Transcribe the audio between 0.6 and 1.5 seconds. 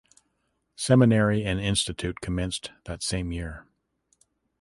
Seminary